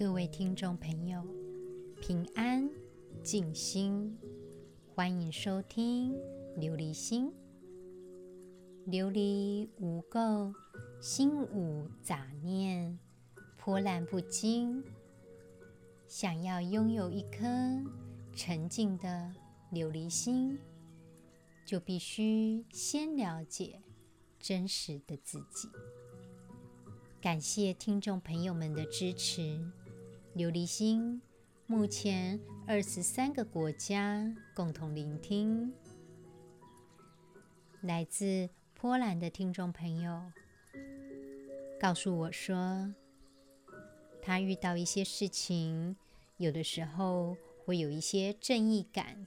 [0.00, 1.22] 各位听众朋友，
[2.00, 2.66] 平安
[3.22, 4.16] 静心，
[4.94, 6.14] 欢迎收听
[6.56, 7.30] 琉璃心。
[8.86, 10.54] 琉璃无垢，
[11.02, 12.98] 心无杂念，
[13.58, 14.82] 波澜不惊。
[16.08, 17.44] 想要拥有一颗
[18.32, 19.34] 沉静的
[19.70, 20.58] 琉璃心，
[21.66, 23.82] 就必须先了解
[24.38, 25.68] 真实的自己。
[27.20, 29.60] 感谢听众朋友们的支持。
[30.36, 31.20] 琉璃心
[31.66, 35.72] 目前二十三个国家共同聆听。
[37.80, 40.30] 来自波兰的听众朋友
[41.80, 42.94] 告诉我说，
[44.22, 45.96] 他遇到一些事情，
[46.36, 49.26] 有的时候会有一些正义感，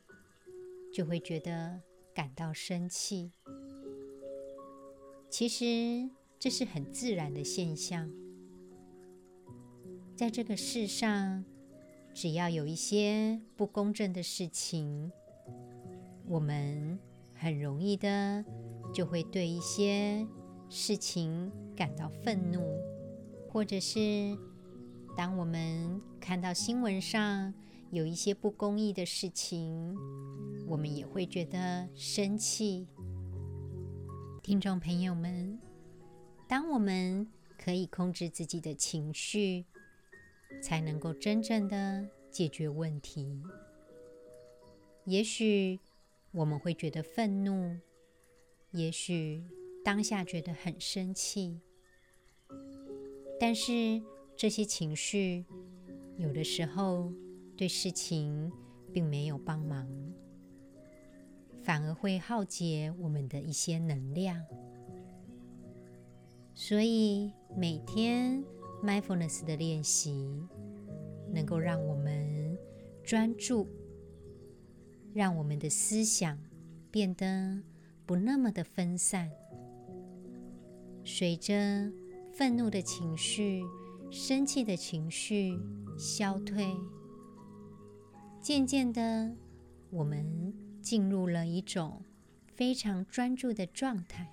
[0.94, 1.82] 就会觉得
[2.14, 3.34] 感到生气。
[5.30, 6.10] 其实，
[6.40, 8.10] 这是很自然的现象，
[10.16, 11.44] 在这个世上，
[12.14, 15.12] 只要有一些不公正的事情，
[16.28, 17.00] 我们
[17.34, 18.46] 很容易的
[18.94, 20.26] 就会对一些
[20.70, 22.62] 事情感到愤怒，
[23.50, 24.38] 或者是
[25.18, 27.54] 当我们看到新闻上
[27.90, 29.98] 有一些不公义的事情，
[30.68, 32.88] 我们也会觉得生气。
[34.44, 35.60] 听众朋友们。
[36.46, 37.28] 当我们
[37.58, 39.66] 可以控制自己的情绪，
[40.62, 43.42] 才能够真正的解决问题。
[45.06, 45.80] 也许
[46.32, 47.78] 我们会觉得愤怒，
[48.72, 49.44] 也许
[49.84, 51.60] 当下觉得很生气，
[53.40, 54.02] 但是
[54.36, 55.46] 这些情绪
[56.18, 57.12] 有的时候
[57.58, 58.52] 对事情
[58.94, 59.88] 并没有帮忙，
[61.62, 64.42] 反而会耗竭我们的一些能量。
[66.56, 68.44] 所以，每天
[68.84, 70.46] mindfulness 的练习
[71.32, 72.58] 能够让我们
[73.04, 73.68] 专注，
[75.14, 76.38] 让我们的思想
[76.92, 77.62] 变得
[78.06, 79.32] 不那么的分散。
[81.06, 81.92] 随着
[82.34, 83.64] 愤怒的情绪、
[84.12, 85.58] 生气的情绪
[85.98, 86.76] 消退，
[88.42, 89.36] 渐渐的，
[89.90, 92.02] 我们进入了一种
[92.54, 94.30] 非常专注的状态。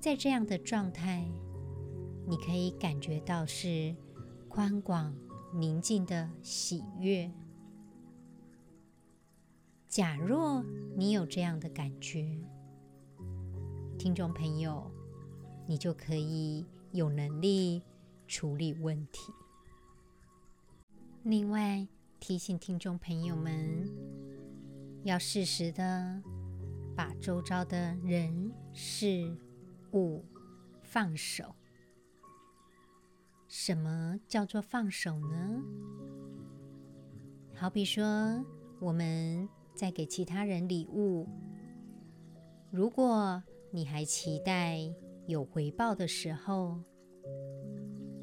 [0.00, 1.30] 在这样的状态，
[2.30, 3.92] 你可以感觉到是
[4.48, 5.12] 宽广、
[5.52, 7.28] 宁静的喜悦。
[9.88, 10.64] 假若
[10.96, 12.38] 你有这样的感觉，
[13.98, 14.88] 听众朋友，
[15.66, 17.82] 你就可以有能力
[18.28, 19.32] 处理问题。
[21.24, 21.84] 另外，
[22.20, 23.92] 提醒听众朋友们，
[25.02, 26.22] 要适时的
[26.94, 29.36] 把周遭的人事。
[29.94, 30.24] 物，
[30.80, 31.52] 放手。
[33.50, 35.60] 什么叫做放手呢？
[37.52, 38.44] 好比说，
[38.78, 41.26] 我们在给其他人礼物，
[42.70, 44.78] 如果你还期待
[45.26, 46.80] 有回报的时候，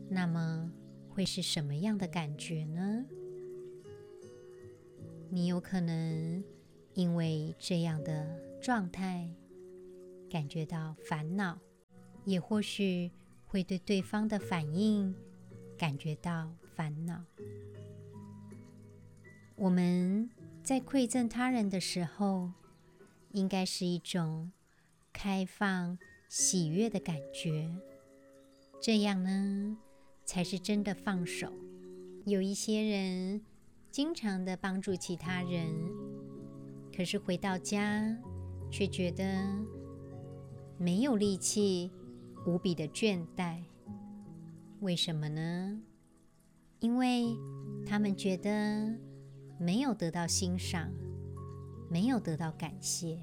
[0.09, 0.71] 那么
[1.09, 3.05] 会是什么样的感觉呢？
[5.29, 6.41] 你有可能
[6.93, 9.29] 因为这样的状态。
[10.29, 11.57] 感觉到烦恼，
[12.25, 13.09] 也或许
[13.47, 15.15] 会对对方的反应
[15.77, 17.23] 感觉到烦恼。
[19.55, 20.29] 我们
[20.61, 22.51] 在馈赠他人的时候，
[23.31, 24.51] 应该是一种
[25.11, 25.97] 开放、
[26.29, 27.73] 喜悦的感觉，
[28.81, 29.77] 这样呢，
[30.23, 31.51] 才是真的放手。
[32.25, 33.41] 有一些人
[33.89, 35.73] 经常的帮助其他人，
[36.95, 38.15] 可是回到家
[38.69, 39.25] 却觉得。
[40.79, 41.91] 没有力气，
[42.47, 43.61] 无比的倦怠。
[44.79, 45.81] 为什么呢？
[46.79, 47.35] 因为
[47.85, 48.97] 他们觉得
[49.59, 50.89] 没有得到欣赏，
[51.89, 53.21] 没有得到感谢。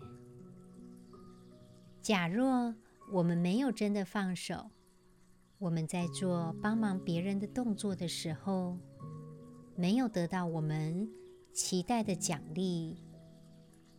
[2.03, 2.75] 假若
[3.13, 4.71] 我们没有真的放手，
[5.57, 8.77] 我们在做帮忙别人的动作的时候，
[9.75, 11.09] 没有得到我们
[11.51, 12.99] 期待的奖励，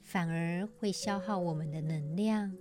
[0.04, 2.56] 反而会消耗我们的能量。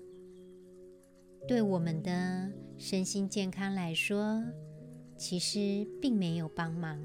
[1.47, 4.43] 对我们的身心健康来说，
[5.15, 6.99] 其实并没有帮忙。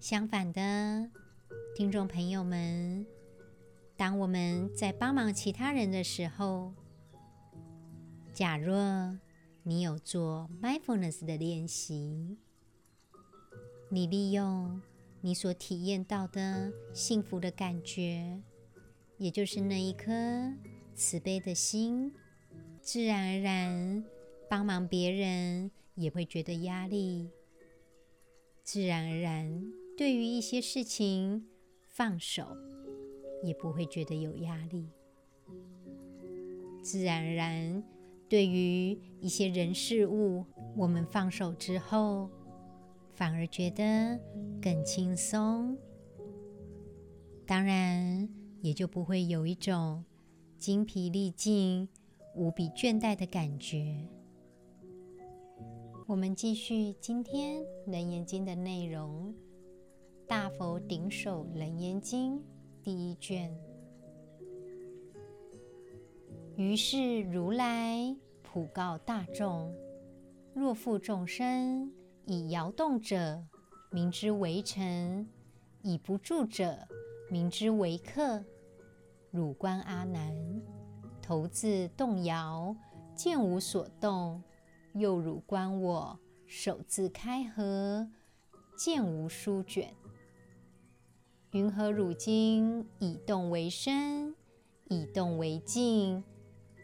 [0.00, 1.10] 相反的，
[1.74, 3.06] 听众朋友们，
[3.98, 6.72] 当我们在帮忙其他人的时候，
[8.32, 9.18] 假若
[9.62, 12.38] 你有做 mindfulness 的练习，
[13.90, 14.80] 你利用
[15.20, 18.40] 你所体验到的幸福的感觉，
[19.18, 20.10] 也就是那一颗
[20.94, 22.10] 慈悲的心。
[22.86, 24.04] 自然而然，
[24.48, 27.28] 帮忙别人也会觉得压力，
[28.62, 31.48] 自然而然对于一些事情
[31.88, 32.46] 放手，
[33.42, 34.86] 也不会觉得有压力。
[36.80, 37.82] 自然而然
[38.28, 40.44] 对于一些人事物，
[40.76, 42.30] 我们放手之后，
[43.14, 44.16] 反而觉得
[44.62, 45.76] 更轻松。
[47.44, 48.28] 当然，
[48.60, 50.04] 也就不会有一种
[50.56, 51.88] 精疲力尽、
[52.36, 53.96] 无比倦怠的感觉。
[56.06, 59.34] 我们继续今天《楞严经》的内容，
[60.28, 62.38] 《大佛顶首楞严经》
[62.82, 63.50] 第一卷。
[66.56, 69.74] 于是如来普告大众：
[70.54, 71.90] 若复众生
[72.26, 73.42] 以摇动者，
[73.90, 75.26] 名之为臣；
[75.82, 76.86] 以不住者，
[77.30, 78.44] 名之为客。
[79.30, 80.34] 汝观阿难，
[81.26, 82.76] 头自动摇，
[83.16, 84.40] 见无所动；
[84.92, 88.08] 又汝观我，手自开合，
[88.78, 89.92] 见无书卷。
[91.50, 94.36] 云何汝今以动为身，
[94.88, 96.22] 以动为境？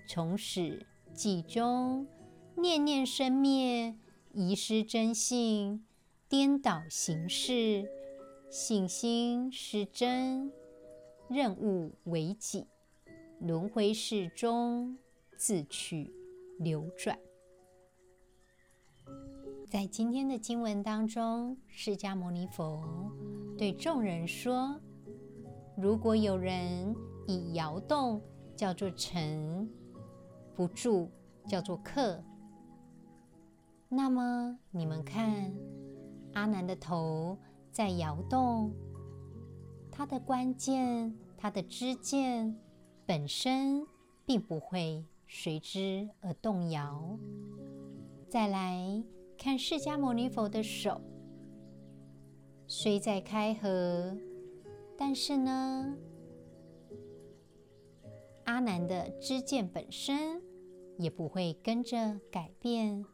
[0.09, 2.09] 从始计终，
[2.57, 3.95] 念念生灭，
[4.33, 5.87] 遗失真性，
[6.29, 7.89] 颠倒形式。
[8.51, 10.53] 信心失真，
[11.29, 12.67] 认物为己，
[13.43, 14.97] 轮回世中
[15.37, 16.13] 自取
[16.61, 17.19] 流转。
[19.69, 22.85] 在今天的经文当中，释迦牟尼佛
[23.59, 24.81] 对众人说
[25.77, 26.95] ：“如果有人
[27.27, 28.23] 以摇动
[28.55, 29.69] 叫做尘，
[30.55, 31.11] 不住
[31.47, 32.23] 叫做客，
[33.89, 35.53] 那么你们看，
[36.35, 37.37] 阿难的头。”
[37.73, 38.71] 在摇动，
[39.91, 42.55] 它的关键，它的知见
[43.05, 43.87] 本身
[44.25, 47.19] 并不会随之而动摇。
[48.29, 49.03] 再来
[49.37, 51.01] 看释迦牟尼佛的手，
[52.67, 54.17] 虽在开合，
[54.97, 55.97] 但是呢，
[58.45, 60.41] 阿难的知见本身
[60.97, 63.05] 也不会跟着改变。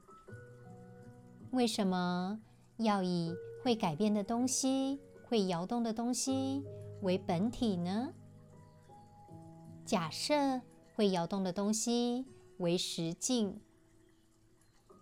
[1.50, 2.40] 为什么
[2.76, 6.62] 要以会改变的东西，会摇动的东西
[7.00, 8.12] 为本体呢？
[9.88, 10.60] 假设
[10.94, 12.26] 会摇动的东西
[12.58, 13.58] 为实境，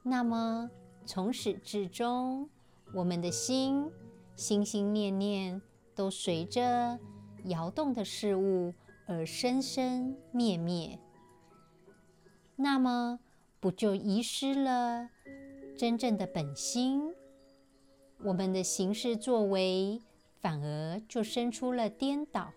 [0.04, 0.70] 那么
[1.04, 2.48] 从始至终，
[2.94, 3.90] 我们的心
[4.36, 5.60] 心心念念
[5.96, 7.00] 都随着
[7.46, 8.72] 摇动的事物
[9.08, 11.00] 而生生灭灭，
[12.54, 13.18] 那么
[13.58, 15.10] 不就遗失了
[15.76, 17.12] 真正的本心？
[18.22, 20.00] 我们的行事作为，
[20.40, 22.52] 反而就生出了颠倒，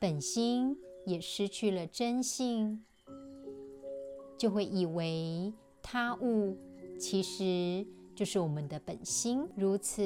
[0.00, 2.84] 本心也失去了真性，
[4.38, 5.52] 就会以为
[5.82, 6.56] 他物
[7.00, 7.84] 其实
[8.14, 10.02] 就是我们的本心，如此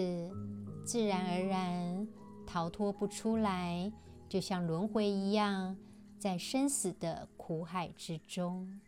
[0.86, 2.08] 自然而然
[2.46, 3.92] 逃脱不出来，
[4.30, 5.76] 就像轮回一样，
[6.18, 8.80] 在生死的苦海之中。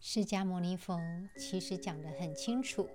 [0.00, 0.98] 释迦牟尼佛
[1.36, 2.88] 其实讲得很清楚。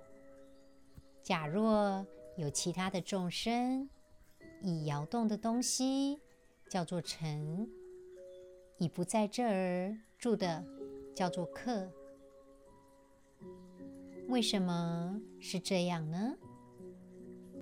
[1.22, 2.04] 假若
[2.36, 3.88] 有其他的众生，
[4.62, 6.20] 以摇动的东西
[6.72, 7.68] 叫做臣，
[8.78, 10.64] 以不在这儿住的
[11.14, 11.92] 叫做客，
[14.28, 16.34] 为什么是这样呢？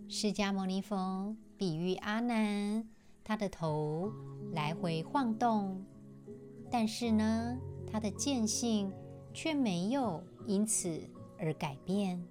[0.09, 2.89] 释迦牟尼佛比喻阿难，
[3.25, 4.13] 他的头
[4.53, 5.85] 来回晃动，
[6.71, 7.59] 但是呢，
[7.91, 8.93] 他的见性
[9.35, 11.03] 却没有因此
[11.37, 12.25] 而改变。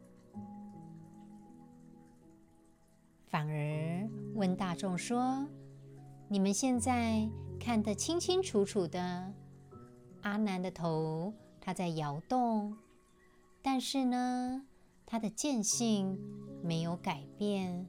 [3.27, 5.45] 反而问大众说
[6.31, 7.27] ：“你们现在
[7.59, 9.33] 看得清清楚楚的，
[10.21, 12.77] 阿难的头他在摇动，
[13.63, 14.63] 但是呢，
[15.07, 16.19] 他的见性
[16.61, 17.83] 没有改变。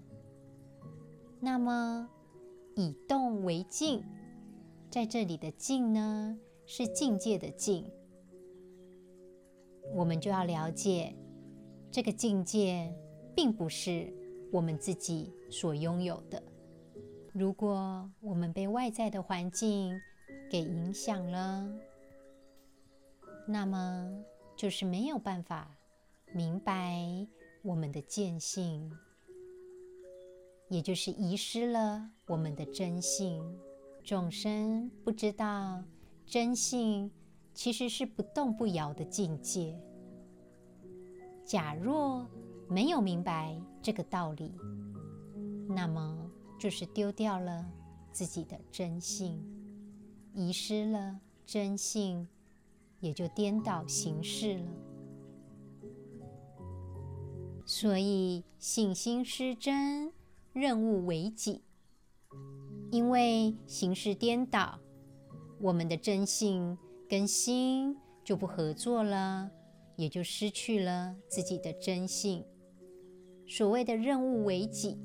[1.39, 2.09] 那么
[2.77, 4.03] 以动为静，
[4.91, 7.85] 在这里的静呢，是境界的境。
[9.95, 11.15] 我们就要了解，
[11.91, 12.91] 这个境界
[13.37, 14.11] 并不是。”
[14.53, 16.43] 我们自己所拥有的，
[17.33, 20.01] 如果我们被外在的环境
[20.51, 21.69] 给影响了，
[23.47, 24.11] 那么
[24.57, 25.71] 就是没有办法
[26.33, 27.27] 明白
[27.63, 28.91] 我们的见性，
[30.69, 33.43] 也就是遗失了我们的真性。
[34.03, 35.85] 众生不知道
[36.27, 37.11] 真性
[37.53, 39.79] 其实是不动不摇的境界。
[41.45, 42.27] 假若
[42.69, 44.53] 没有明白这个道理，
[45.69, 46.30] 那么
[46.61, 47.67] 就是丢掉了
[48.13, 49.43] 自己的真性，
[50.35, 52.29] 遗失了真性，
[53.01, 54.71] 也就颠倒形式了。
[57.65, 60.13] 所以信心失真，
[60.53, 61.63] 任务为己。
[62.91, 64.81] 因为形势颠倒，
[65.61, 66.77] 我们的真性
[67.09, 69.51] 跟心就不合作了，
[69.97, 72.45] 也就失去了自己的真性。
[73.47, 74.99] 所谓的任务为己，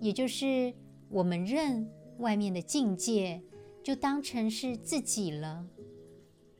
[0.00, 0.72] 也就是
[1.14, 3.40] 我们认外面的境界
[3.84, 5.64] 就当成是自己了，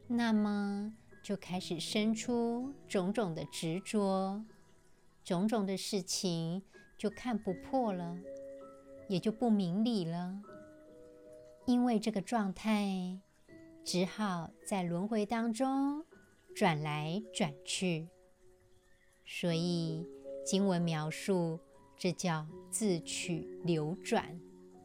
[0.06, 0.94] 那么
[1.25, 4.44] 就开始生出种种的执着，
[5.25, 6.62] 种种的事情
[6.96, 8.16] 就看不破了，
[9.08, 10.40] 也就不明理了。
[11.66, 13.18] 因为这个状态，
[13.82, 16.04] 只好在轮回当中
[16.54, 18.08] 转来转去，
[19.26, 20.06] 所以
[20.46, 21.58] 经文描述
[21.96, 24.38] 这叫自取流转。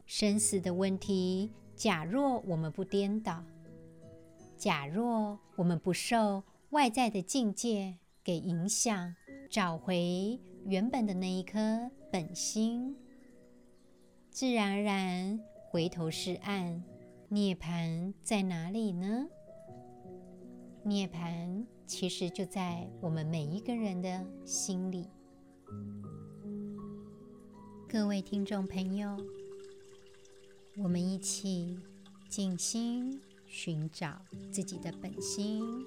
[0.06, 3.44] 生死的问题，假若我们不颠倒，
[4.56, 9.14] 假若我们不受外在的境界给影响，
[9.48, 12.96] 找回原本的那一颗本心，
[14.30, 15.40] 自然而然。
[15.70, 16.82] 回头是岸，
[17.28, 19.28] 涅槃在哪里呢？
[20.82, 25.08] 涅槃其实就在我们每一个人的心里。
[27.92, 29.16] 各位听众朋友，
[30.76, 31.76] 我们一起
[32.28, 35.84] 静心寻找自己的本心，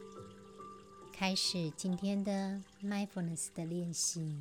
[1.13, 4.35] 开始今天的 Mindfulness 的练习。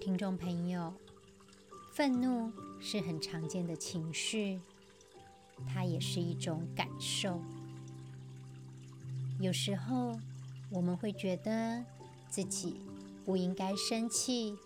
[0.00, 0.94] 听众朋友。
[1.92, 4.58] 愤怒是很常见的情绪，
[5.68, 7.38] 它也是一种感受。
[9.38, 10.18] 有时候
[10.70, 11.84] 我们会觉得
[12.30, 12.80] 自己
[13.26, 14.56] 不应该生气。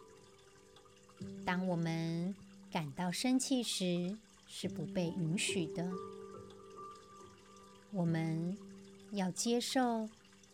[1.44, 2.34] 当我们
[2.70, 5.90] 感到生气时，是不被允许的。
[7.90, 8.56] 我们
[9.12, 10.08] 要接受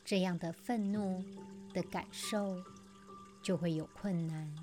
[0.04, 1.24] 这样的愤怒
[1.72, 2.62] 的感受，
[3.42, 4.54] 就会有困难。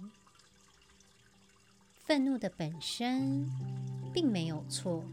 [2.06, 3.46] 愤怒的本身
[4.14, 5.04] 并没有错，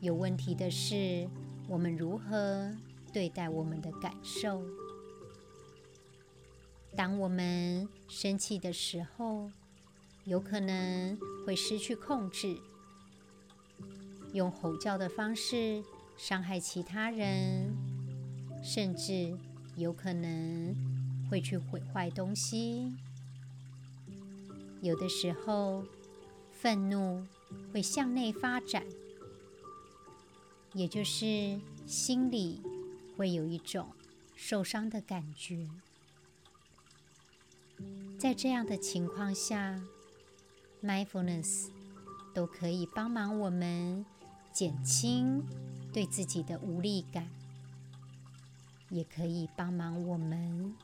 [0.00, 1.28] 有问题的是
[1.68, 2.72] 我们如何
[3.12, 4.62] 对待我们的感受。
[6.96, 9.50] 当我们生气的时候，
[10.24, 11.16] 有可能
[11.46, 12.58] 会失去控制，
[14.32, 15.84] 用吼叫的方式
[16.16, 17.72] 伤害其他人，
[18.64, 19.38] 甚至
[19.76, 20.74] 有可能
[21.30, 22.92] 会去毁坏东西。
[24.82, 25.84] 有的时候，
[26.52, 27.24] 愤怒
[27.72, 28.84] 会向内发展，
[30.72, 32.60] 也就是心里
[33.16, 33.88] 会有一种
[34.34, 35.68] 受伤的感觉。
[38.18, 39.80] 在这样的情况下
[40.82, 41.68] ，Mindfulness
[42.34, 44.04] 都可以帮忙我们
[44.52, 45.42] 减轻
[45.92, 47.28] 对自己的无力感，
[48.90, 50.74] 也可以帮忙我们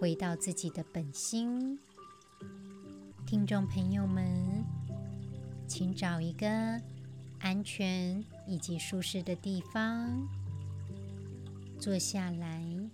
[0.00, 1.78] 回到自己的本心。
[3.26, 4.64] 听众朋友们，
[5.66, 6.80] 请找一个
[7.40, 10.28] 安全以及舒适的地方
[11.80, 12.85] 坐下来。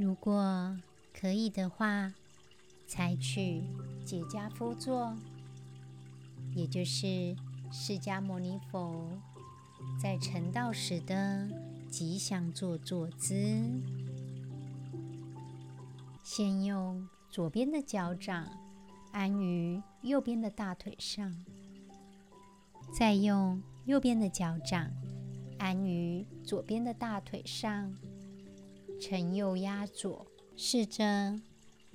[0.00, 0.74] 如果
[1.12, 2.14] 可以的话，
[2.86, 3.62] 采取
[4.02, 5.14] 结跏趺坐，
[6.54, 7.36] 也就是
[7.70, 9.10] 释迦牟尼佛
[10.00, 11.46] 在成道时的
[11.90, 13.34] 吉祥坐坐姿。
[16.22, 17.06] 先用。
[17.30, 18.44] 左边的脚掌
[19.12, 21.32] 安于右边的大腿上，
[22.92, 24.90] 再用右边的脚掌
[25.60, 27.94] 安于左边的大腿上，
[29.00, 30.26] 承右压左，
[30.56, 31.40] 试着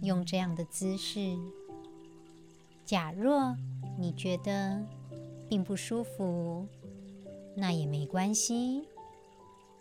[0.01, 1.38] 用这样的姿势。
[2.83, 3.55] 假若
[3.97, 4.83] 你觉得
[5.47, 6.67] 并不舒服，
[7.55, 8.88] 那也没关系，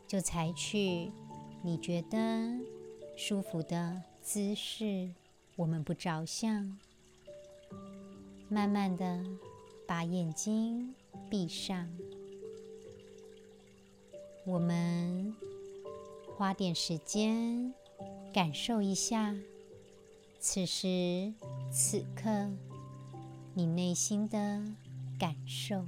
[0.06, 1.10] 就采取
[1.62, 2.60] 你觉得
[3.16, 5.10] 舒服的姿势。
[5.56, 6.78] 我们不着相，
[8.48, 9.24] 慢慢的
[9.86, 10.94] 把眼睛
[11.30, 11.88] 闭上。
[14.44, 15.34] 我们
[16.36, 17.72] 花点时间
[18.32, 19.34] 感受一下，
[20.40, 21.32] 此时
[21.70, 22.50] 此刻
[23.54, 24.62] 你内心的
[25.16, 25.84] 感受。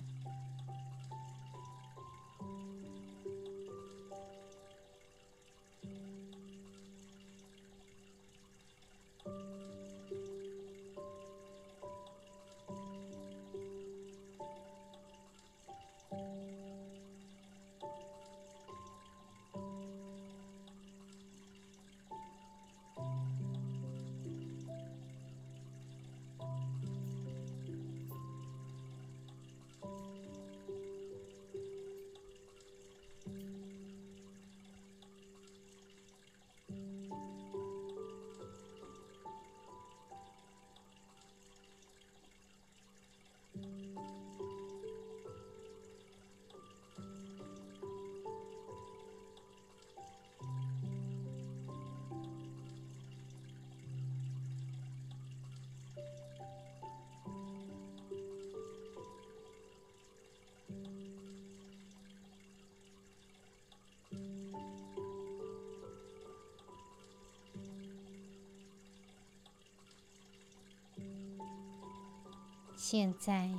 [72.89, 73.51] 现在，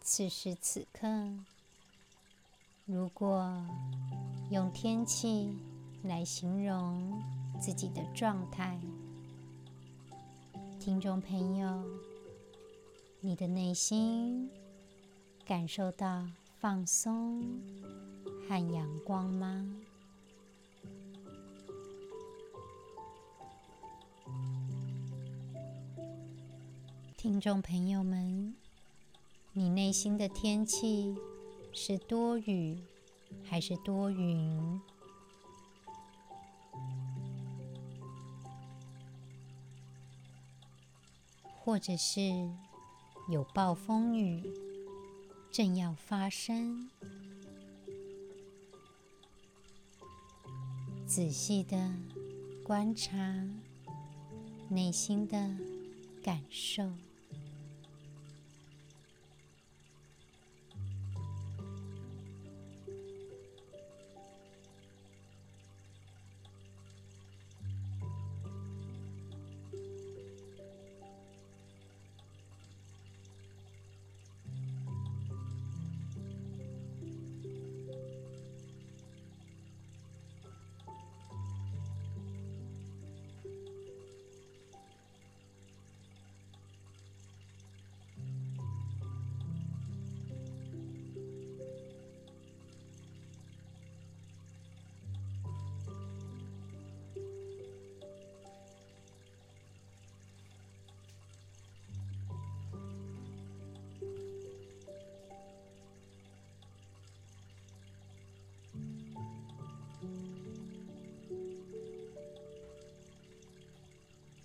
[0.00, 1.06] 此时此刻，
[2.86, 3.62] 如果
[4.50, 5.54] 用天气
[6.02, 7.22] 来形容
[7.60, 8.80] 自己的状态，
[10.80, 11.84] 听众朋友，
[13.20, 14.48] 你的内心
[15.44, 16.26] 感受到
[16.58, 17.44] 放松
[18.48, 19.68] 和阳光吗？
[27.18, 28.52] 听众朋友们，
[29.54, 31.14] 你内心的天气
[31.74, 32.78] 是多雨
[33.44, 34.80] 还是多云？
[41.60, 42.50] 或者是
[43.28, 44.42] 有暴风雨
[45.50, 46.88] 正要发生？
[51.06, 51.92] 仔细的
[52.64, 53.46] 观察
[54.70, 55.54] 内心的
[56.22, 56.90] 感受。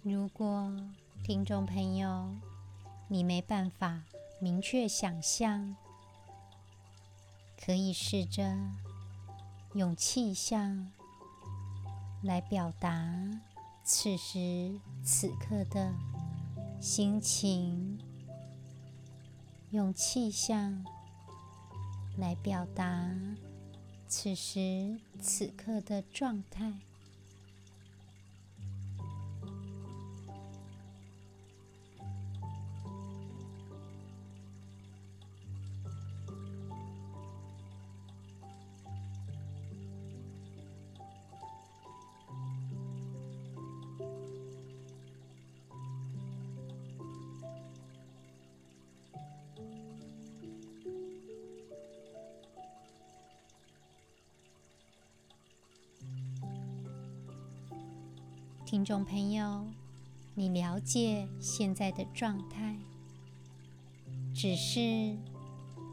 [0.09, 0.71] 如果
[1.21, 2.33] 听众朋友，
[3.09, 4.03] 你没办法
[4.39, 5.75] 明确想象，
[7.59, 8.55] 可以试着
[9.73, 10.89] 用气象
[12.23, 13.41] 来表达
[13.83, 15.93] 此时此刻的
[16.79, 17.99] 心情，
[19.71, 20.85] 用气象
[22.17, 23.13] 来表达
[24.07, 26.71] 此时此刻的状态。
[58.67, 59.65] 听众朋友，
[60.35, 62.77] 你了解现在的状态，
[64.35, 65.15] 只是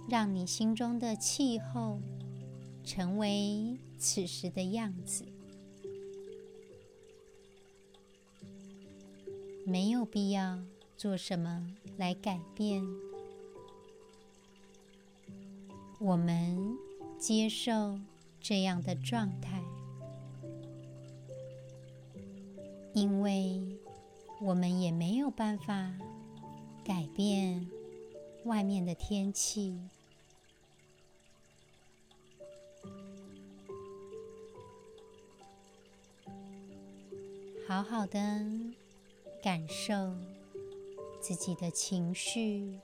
[0.08, 2.00] 让你心中的气候
[2.82, 5.24] 成为此时的样子，
[9.64, 10.58] 没有必要
[10.96, 12.84] 做什么来改变。
[16.00, 16.76] 我们
[17.20, 18.00] 接受
[18.40, 19.53] 这样的状态。
[22.94, 23.60] 因为
[24.40, 25.92] 我们也没有办法
[26.84, 27.68] 改变
[28.44, 29.76] 外面的天气，
[37.66, 38.20] 好好的
[39.42, 40.14] 感受
[41.20, 42.78] 自己的情绪，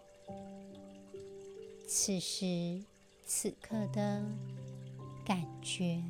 [1.87, 2.83] 此时
[3.25, 4.25] 此刻的
[5.25, 6.03] 感觉。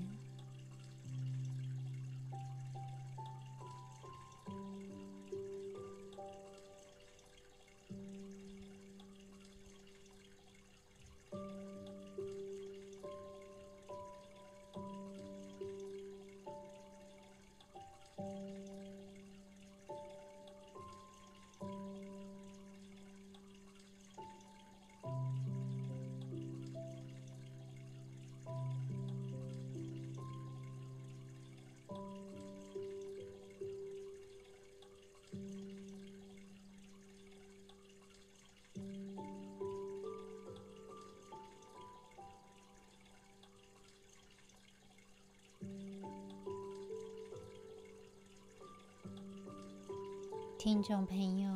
[50.62, 51.50] 听众朋友，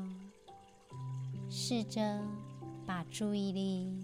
[1.51, 2.23] 试着
[2.87, 3.95] 把注意力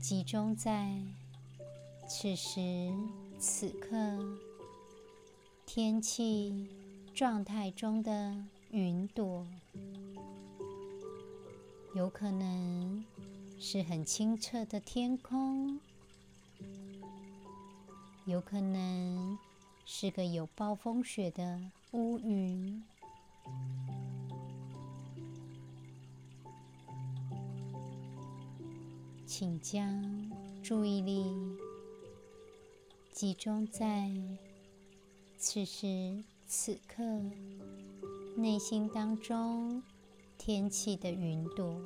[0.00, 0.90] 集中在
[2.08, 2.90] 此时
[3.38, 3.94] 此刻
[5.66, 6.66] 天气
[7.14, 8.34] 状态中的
[8.70, 9.46] 云朵，
[11.94, 13.04] 有可能
[13.60, 15.78] 是很清澈的天空，
[18.24, 19.36] 有可能
[19.84, 21.60] 是个有暴风雪的
[21.92, 22.82] 乌云。
[29.38, 30.02] 请将
[30.62, 31.26] 注意力
[33.12, 34.10] 集中在
[35.36, 37.02] 此时此刻
[38.34, 39.82] 内心当中
[40.38, 41.78] 天气的云朵。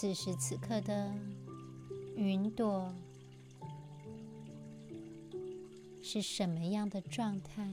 [0.00, 1.12] 此时此刻的
[2.14, 2.94] 云朵
[6.00, 7.68] 是什么样的状态，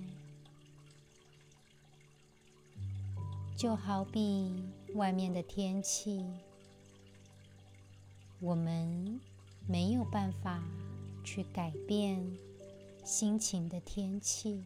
[3.56, 4.52] 就好比
[4.96, 6.26] 外面的天气，
[8.40, 9.22] 我们
[9.68, 10.64] 没有办法
[11.24, 12.36] 去改变
[13.04, 14.66] 心情的天气，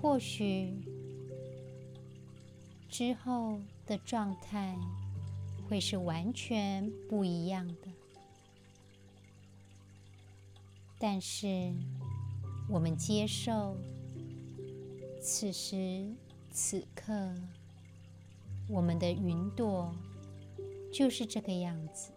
[0.00, 0.85] 或许。
[2.88, 4.74] 之后的状态
[5.68, 7.88] 会是完全不一样的，
[10.98, 11.74] 但是
[12.70, 13.76] 我们接受
[15.20, 16.14] 此时
[16.50, 17.34] 此刻
[18.68, 19.94] 我们的云朵
[20.92, 22.12] 就是这个样子，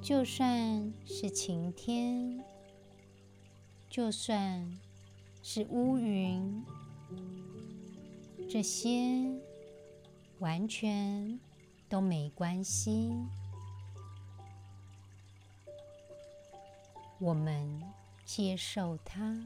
[0.00, 2.44] 就算是晴天，
[3.90, 4.78] 就算。
[5.44, 6.64] 是乌云，
[8.48, 9.28] 这些
[10.38, 11.38] 完全
[11.88, 13.12] 都没关系。
[17.18, 17.82] 我们
[18.24, 19.36] 接受它。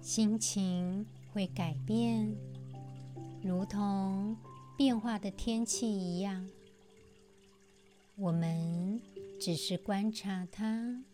[0.00, 2.34] 心情会改变，
[3.42, 4.36] 如同
[4.76, 6.48] 变化的天气一样。
[8.16, 9.00] 我们
[9.38, 11.04] 只是观察它，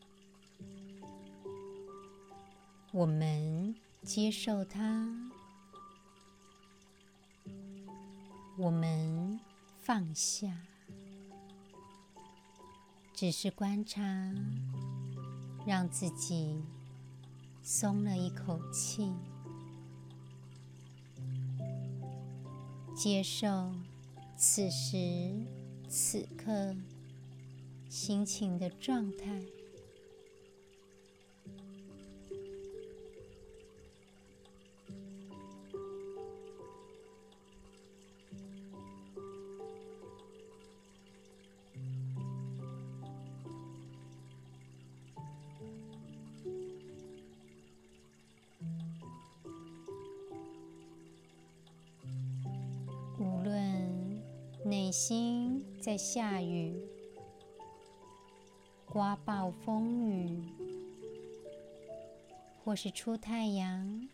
[2.92, 5.30] 我们接受它，
[8.56, 9.38] 我们
[9.78, 10.62] 放下，
[13.12, 14.02] 只是观察，
[15.66, 16.62] 让自己。
[17.66, 19.10] 松了一口气，
[22.94, 23.72] 接受
[24.36, 25.32] 此时
[25.88, 26.76] 此刻
[27.88, 29.53] 心情的状态。
[55.94, 56.74] 在下雨、
[58.84, 60.42] 刮暴风雨，
[62.64, 64.08] 或是出太阳，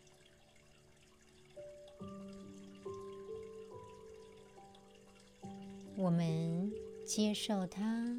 [5.97, 6.71] 我们
[7.07, 8.15] 接受它。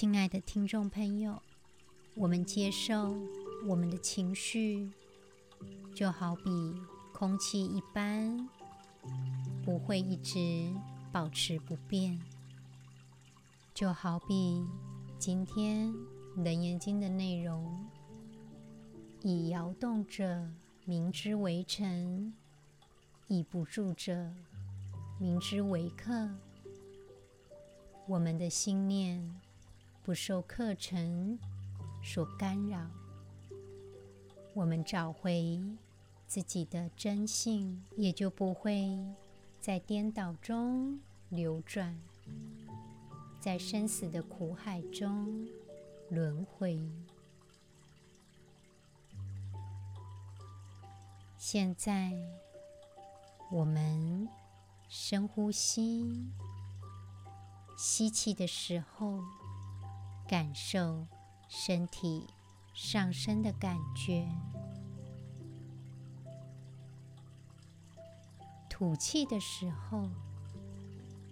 [0.00, 1.42] 亲爱的听众朋友，
[2.14, 3.14] 我们接受
[3.66, 4.90] 我们的情绪，
[5.94, 6.74] 就好比
[7.12, 8.48] 空气一般，
[9.62, 10.72] 不会一直
[11.12, 12.18] 保持不变。
[13.74, 14.64] 就好比
[15.18, 15.92] 今天
[16.42, 17.86] 《楞严经》的内容，
[19.20, 20.50] 以摇动者，
[20.86, 22.32] 名之为尘；
[23.28, 24.32] 以不住者，
[25.18, 26.30] 名之为客。
[28.06, 29.38] 我们的心念
[30.02, 31.38] 不受课程
[32.02, 32.90] 所干扰，
[34.54, 35.60] 我们找回
[36.26, 38.98] 自己的真性，也就不会
[39.60, 42.00] 在颠倒中流转。
[43.38, 45.48] 在生死的苦海中
[46.10, 46.78] 轮回。
[51.36, 52.12] 现在，
[53.50, 54.28] 我们
[54.88, 56.30] 深呼吸，
[57.78, 59.22] 吸气的时候，
[60.30, 61.08] 感受
[61.48, 62.28] 身体
[62.72, 64.28] 上升的感觉；
[68.68, 70.08] 吐气的时候，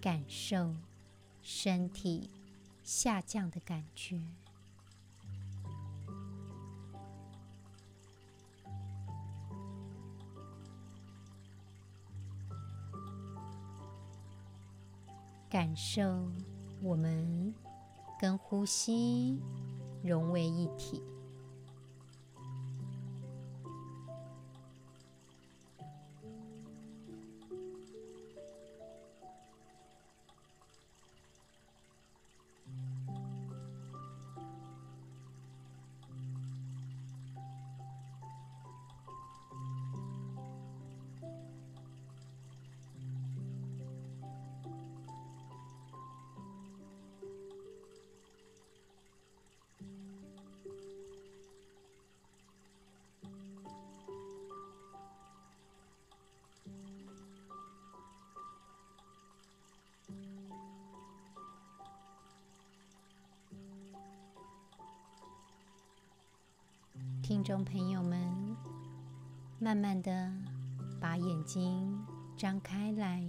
[0.00, 0.74] 感受。
[1.40, 2.28] 身体
[2.82, 4.20] 下降的感觉，
[15.48, 16.30] 感受
[16.82, 17.54] 我们
[18.18, 19.40] 跟呼吸
[20.02, 21.02] 融为一体。
[69.68, 70.32] 慢慢的
[70.98, 72.02] 把眼睛
[72.38, 73.22] 张开来。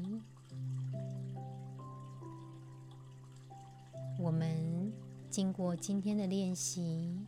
[4.17, 4.89] 我们
[5.29, 7.19] 经过今天的练习，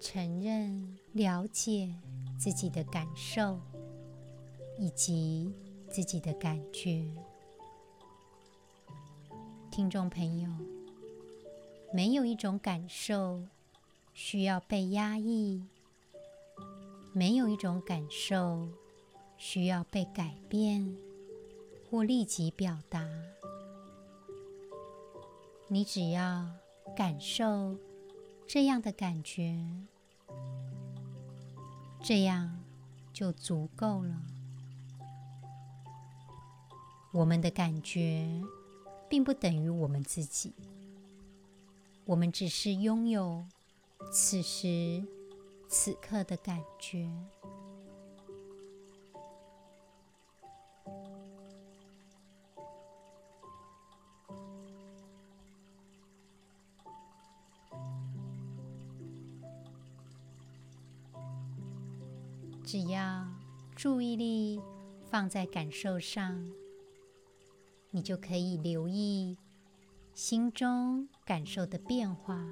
[0.00, 1.94] 承认、了解
[2.36, 3.60] 自己的感受
[4.76, 5.54] 以及
[5.88, 7.08] 自己的感觉。
[9.70, 10.50] 听众朋友，
[11.94, 13.40] 没有一种感受。
[14.12, 15.62] 需要被压抑，
[17.16, 18.68] 没有一种感受
[19.38, 20.94] 需要被改变
[21.90, 23.08] 或立即表达。
[25.66, 26.46] 你只要
[26.94, 27.74] 感受
[28.46, 29.58] 这样的感觉，
[32.02, 32.62] 这样
[33.14, 34.20] 就足够了。
[37.12, 38.28] 我们的感觉
[39.08, 40.52] 并不等于我们自己，
[42.04, 43.46] 我们只是拥有。
[44.12, 45.02] 此时
[45.68, 47.08] 此刻的感觉，
[62.64, 63.26] 只要
[63.76, 64.60] 注意力
[65.08, 66.50] 放在感受上，
[67.90, 69.36] 你就可以留意
[70.14, 72.44] 心中感受的变化。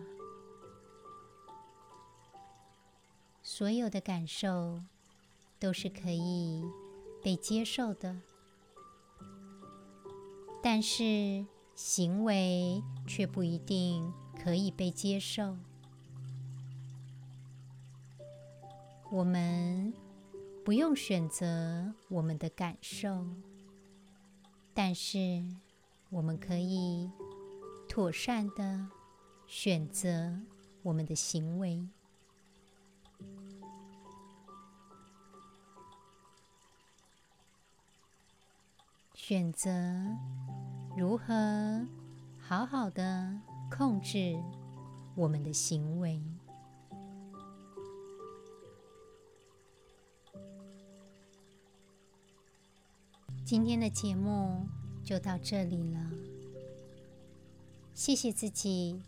[3.56, 4.82] 所有的感受
[5.60, 6.64] 都是可以
[7.22, 8.16] 被接受的，
[10.60, 14.12] 但是行为却不一定
[14.42, 15.56] 可以被接受。
[19.12, 19.94] 我们
[20.64, 23.24] 不用选择我们的感受，
[24.74, 25.44] 但是
[26.10, 27.08] 我们可以
[27.88, 28.88] 妥善的
[29.46, 30.40] 选择
[30.82, 31.86] 我们的行为。
[39.26, 39.70] 选择
[40.94, 41.86] 如何
[42.38, 43.34] 好好的
[43.70, 44.38] 控制
[45.14, 46.20] 我们的行为。
[53.46, 54.66] 今天的节目
[55.02, 56.10] 就到这里了，
[57.94, 59.00] 谢谢自己，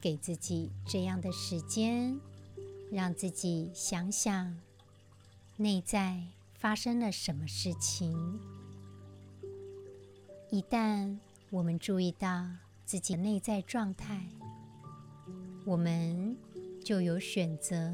[0.00, 2.18] 给自己这样的时间，
[2.90, 4.58] 让自己想想
[5.58, 8.40] 内在发生了什么事情。
[10.52, 11.16] 一旦
[11.50, 12.44] 我们注意到
[12.84, 14.26] 自己的内在状态，
[15.64, 16.36] 我们
[16.84, 17.92] 就有选择。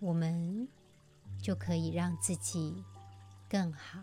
[0.00, 0.66] 我们
[1.40, 2.82] 就可以让自己
[3.48, 4.00] 更好。